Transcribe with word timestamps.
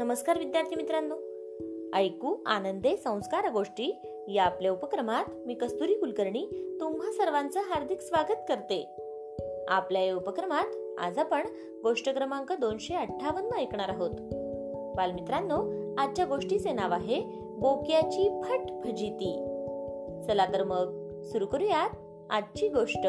नमस्कार 0.00 0.38
विद्यार्थी 0.38 0.74
मित्रांनो. 0.76 1.14
ऐकू 1.96 2.36
आनंदे 2.46 2.96
संस्कार 2.96 3.50
गोष्टी 3.52 3.98
या 4.28 4.44
आपल्या 4.44 4.72
उपक्रमात 4.72 5.24
मी 5.46 5.54
कस्तुरी 5.54 5.94
कुलकर्णी 5.94 6.46
तुम्हा 6.80 7.12
सर्वांचं 7.12 7.60
हार्दिक 7.60 8.00
स्वागत 8.00 8.36
करते. 8.48 8.96
आपल्या 9.68 10.02
या 10.02 10.16
उपक्रमात 10.16 10.98
आज 10.98 11.18
आपण 11.18 11.46
गोष्ट 11.82 12.08
क्रमांक 12.08 12.52
दोनशे 12.52 12.94
अठ्ठावन्न 12.94 13.54
ऐकणार 13.54 13.88
आहोत. 13.88 14.10
बालमित्रांनो 14.96 15.56
आजच्या 15.98 16.24
गोष्टीचे 16.24 16.72
नाव 16.72 16.92
आहे 16.92 17.20
बोक्याची 17.58 18.40
फट 18.44 18.60
फजिती. 18.84 19.32
चला 20.26 20.46
तर 20.52 20.64
मग 20.64 21.20
सुरू 21.22 21.46
करूयात 21.46 21.90
आजची 22.30 22.68
गोष्ट. 22.68 23.06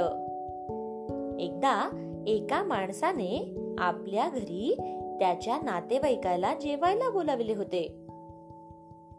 एकदा 1.40 2.02
एका 2.28 2.64
माणसाने 2.64 3.56
आपल्या 3.78 4.30
घरी 4.30 4.78
त्याच्या 5.20 5.58
नातेवाईकाला 5.64 6.54
जेवायला 6.54 7.10
बोलाविले 7.10 7.54
होते. 7.54 7.88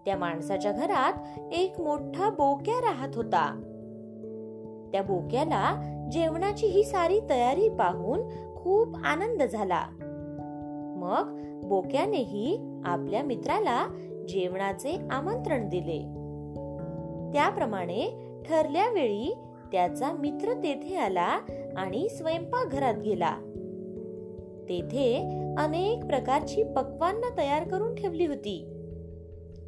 त्या 0.04 0.16
माणसाच्या 0.16 0.72
घरात 0.72 1.12
एक 1.52 1.80
मोठा 1.80 2.30
बोक्या 2.30 2.80
राहत 2.80 3.16
होता. 3.16 3.60
त्या 4.92 5.02
बोक्याला 5.02 5.92
जेवणाची 6.12 6.66
ही 6.66 6.84
सारी 6.84 7.20
तयारी 7.30 7.68
पाहून 7.68 8.20
खूप 8.56 8.96
आनंद 9.04 9.42
झाला. 9.42 9.86
मग 10.96 11.40
बोक्यानेही 11.66 12.80
आपल्या 12.84 13.22
मित्राला 13.22 13.86
जेवणाचे 14.28 14.98
आमंत्रण 15.10 15.68
दिले. 15.68 15.98
त्याप्रमाणे 17.32 18.26
ठरल्या 18.48 18.90
वेळी 18.90 19.34
त्याचा 19.72 20.12
मित्र 20.12 20.52
तेथे 20.52 20.96
आला 20.96 21.38
आणि 21.76 22.08
स्वयंपाकघरात 22.08 22.94
गेला. 22.94 23.45
तेथे 24.68 25.16
अनेक 25.58 26.06
प्रकारची 26.06 26.62
पक्वांना 26.62 27.36
तयार 27.38 27.68
करून 27.68 27.94
ठेवली 27.94 28.26
होती. 28.26 28.72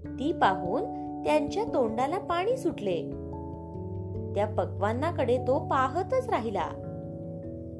ती 0.04 0.32
पाहून 0.32 0.82
त्यांच्या 1.24 1.64
तोंडाला 1.64 2.18
पाणी 2.18 2.56
सुटले. 2.56 3.02
त्या 4.34 4.46
पक्वांनाकडे 4.46 5.38
तो 5.38 5.58
पाहतच 5.58 6.28
राहिला. 6.28 6.68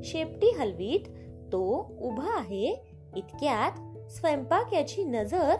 शेपटी 0.04 0.46
हलवीत 0.46 1.08
तो 1.52 1.92
उभा 2.00 2.38
आहे 2.38 2.84
इतक्यात 3.16 3.70
स्वयंपाक 4.10 4.74
याची 4.74 5.04
नजर 5.04 5.54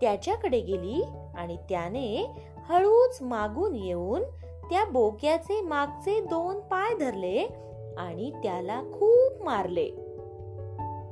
त्याच्याकडे 0.00 0.60
गेली 0.60 1.02
आणि 1.34 1.56
त्याने 1.56 2.36
हळूच 2.68 3.18
मागून 3.22 3.76
येऊन 3.76 4.22
त्या 4.70 4.84
बोक्याचे 4.84 5.60
मागचे 5.60 6.20
दोन 6.20 6.60
पाय 6.60 7.04
धरले 7.04 7.48
आणि 7.98 8.30
त्याला 8.30 8.82
खूप 8.82 9.44
मारले. 9.44 10.07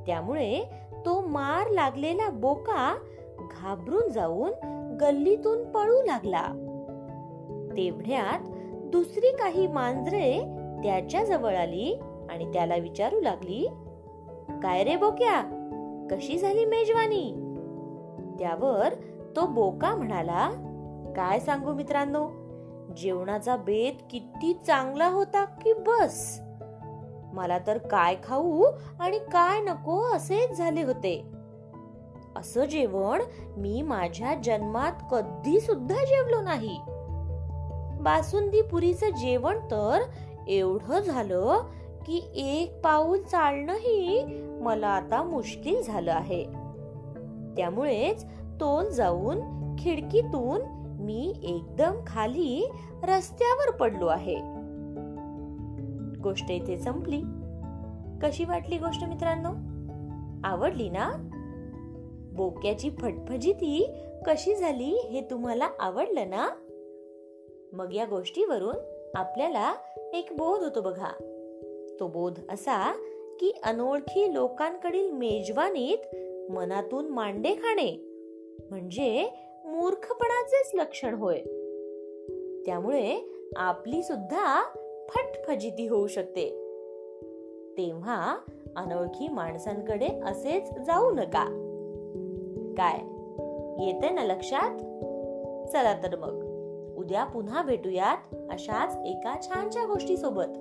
त्यामुळे 0.07 0.63
तो 1.05 1.21
मार 1.21 1.69
लागलेला 1.69 2.29
बोका 2.29 2.97
घाबरून 3.39 4.09
जाऊन 4.09 4.51
गल्लीतून 5.01 5.71
पळू 5.71 6.01
लागला. 6.01 6.43
तेवढ्यात 7.77 8.39
दुसरी 8.91 9.31
काही 9.31 9.67
मांजरे 9.67 10.39
त्याच्याजवळ 10.83 11.55
आली 11.55 11.99
आणि 12.29 12.53
त्याला 12.53 12.75
विचारू 12.75 13.19
लागली 13.21 13.67
काय 14.63 14.83
रे 14.83 14.95
बोक्या? 14.95 15.41
कशी 16.11 16.37
झाली 16.37 16.65
मेजवानी? 16.65 17.31
त्यावर 18.39 18.93
तो 19.35 19.45
बोका 19.47 19.95
म्हणाला 19.95 20.49
काय 21.15 21.39
सांगू 21.39 21.73
मित्रांनो 21.73 22.27
जेवणाचा 22.97 23.55
बेत 23.55 24.03
किती 24.11 24.53
चांगला 24.67 25.07
होता 25.07 25.45
की 25.45 25.73
बस. 25.73 26.41
मला 27.33 27.57
तर 27.67 27.77
काय 27.77 28.15
खाऊ 28.23 28.63
आणि 28.99 29.19
काय 29.19 29.59
नको 29.61 30.01
असेच 30.01 30.57
झाले 30.57 30.83
होते. 30.83 31.25
असं 32.35 32.65
जेवण 32.65 33.21
मी 33.57 33.81
माझ्या 33.81 34.33
जन्मात 34.33 34.91
कधी 35.11 35.59
सुद्धा 35.59 35.95
जेवलो 35.95 36.41
नाही. 36.41 36.79
बासुंदी 38.01 38.61
पुरीचं 38.61 39.09
जेवण 39.09 39.59
तर 39.71 40.01
एवढं 40.47 40.99
झालं 40.99 41.59
की 42.05 42.17
एक 42.35 42.81
पाऊल 42.81 43.21
चालणंही 43.21 44.25
मला 44.61 44.87
आता 44.87 45.23
मुश्किल 45.23 45.81
झालं 45.81 46.13
आहे. 46.13 46.43
त्यामुळेच 47.57 48.25
तोल 48.59 48.89
जाऊन 48.89 49.39
खिडकीतून 49.79 50.61
मी 50.99 51.33
एकदम 51.43 51.93
खाली 52.07 52.71
रस्त्यावर 53.03 53.71
पडलो 53.71 54.07
आहे. 54.07 54.56
गोष्ट 56.27 56.51
इथे 56.51 56.77
संपली. 56.77 57.21
कशी 58.23 58.43
वाटली 58.43 58.77
गोष्ट 58.77 59.03
मित्रांनो? 59.03 59.49
आवडली 60.47 60.89
ना? 60.89 61.11
बोक्याची 62.33 62.89
फटफजिती 62.89 63.91
कशी 64.25 64.55
झाली 64.55 65.07
हे 65.11 65.21
तुम्हाला 65.21 65.69
आवडलं 65.79 66.29
ना? 66.29 66.49
मग 67.73 67.93
या 67.93 68.05
गोष्टीवरून 68.05 68.75
आपल्याला 69.15 69.73
एक 70.13 70.27
बोध 70.31 70.63
होतो 70.63 70.81
बघा. 70.81 71.09
तो 71.99 72.07
बोध 72.07 72.39
असा 72.49 72.91
की 73.39 73.59
अनोळखी 73.63 74.33
लोकांकडील 74.33 75.11
मेजवानीत 75.11 76.15
मनातून 76.51 77.07
मांडे 77.07 77.53
खाणे 77.53 77.91
म्हणजे 78.69 79.29
मूर्खपणाचेच 79.65 80.71
लक्षण 80.73 81.13
होय. 81.13 81.39
त्यामुळे 82.65 83.33
आपली 83.55 84.03
सुद्धा 84.03 84.63
फटफजिती 85.09 85.87
होऊ 85.87 86.07
शकते. 86.07 86.49
तेव्हा 87.77 88.37
अनोळखी 88.75 89.27
माणसांकडे 89.27 90.07
असेच 90.25 90.73
जाऊ 90.73 91.11
नका. 91.11 91.45
काय? 92.77 92.99
येते 93.85 94.09
ना 94.09 94.23
लक्षात? 94.23 94.77
चला 95.71 95.93
तर 96.03 96.15
मग. 96.15 96.47
उद्या 96.97 97.23
पुन्हा 97.23 97.61
भेटूयात 97.61 98.35
अशाच 98.51 98.97
एका 99.05 99.35
छानच्या 99.41 99.85
गोष्टी 99.85 100.17
सोबत 100.17 100.57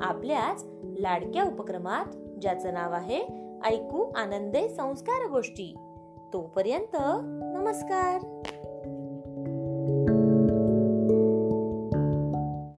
आपल्याच 0.00 0.64
लाडक्या 0.82 1.44
उपक्रमात 1.44 2.04
ज्याचं 2.40 2.74
नाव 2.74 2.92
आहे 2.92 3.22
ऐकू 3.64 4.12
आनंदे 4.16 4.68
संस्कार 4.68 5.30
गोष्टी. 5.30 5.76
तोपर्यंत 6.32 6.96
नमस्कार. 7.54 8.40